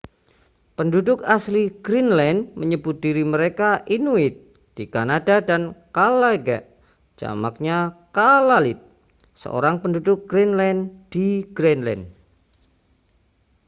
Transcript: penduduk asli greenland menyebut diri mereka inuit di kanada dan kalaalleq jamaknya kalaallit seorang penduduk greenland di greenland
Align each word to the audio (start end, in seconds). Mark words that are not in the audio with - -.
penduduk 0.77 1.19
asli 1.35 1.63
greenland 1.85 2.39
menyebut 2.59 2.95
diri 3.05 3.21
mereka 3.33 3.69
inuit 3.97 4.33
di 4.75 4.85
kanada 4.93 5.37
dan 5.49 5.61
kalaalleq 5.95 6.63
jamaknya 7.21 7.77
kalaallit 8.17 8.79
seorang 9.41 9.75
penduduk 9.83 10.19
greenland 10.31 10.79
di 11.13 11.27
greenland 11.57 12.03